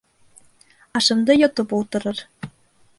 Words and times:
Ашымды 0.97 1.33
йотоп 1.39 1.69
ултырыр. 1.77 2.19